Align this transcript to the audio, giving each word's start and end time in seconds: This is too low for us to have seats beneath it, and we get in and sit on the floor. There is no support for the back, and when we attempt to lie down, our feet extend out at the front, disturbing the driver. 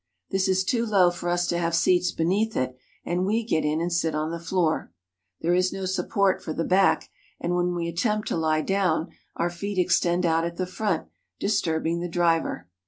This 0.31 0.47
is 0.47 0.63
too 0.63 0.83
low 0.83 1.11
for 1.11 1.29
us 1.29 1.45
to 1.45 1.59
have 1.59 1.75
seats 1.75 2.11
beneath 2.11 2.57
it, 2.57 2.75
and 3.05 3.23
we 3.23 3.43
get 3.43 3.63
in 3.63 3.79
and 3.79 3.93
sit 3.93 4.15
on 4.15 4.31
the 4.31 4.39
floor. 4.39 4.91
There 5.41 5.53
is 5.53 5.71
no 5.71 5.85
support 5.85 6.41
for 6.43 6.53
the 6.53 6.63
back, 6.63 7.11
and 7.39 7.53
when 7.53 7.75
we 7.75 7.87
attempt 7.87 8.27
to 8.29 8.35
lie 8.35 8.61
down, 8.63 9.09
our 9.35 9.51
feet 9.51 9.77
extend 9.77 10.25
out 10.25 10.43
at 10.43 10.57
the 10.57 10.65
front, 10.65 11.07
disturbing 11.39 11.99
the 11.99 12.09
driver. 12.09 12.67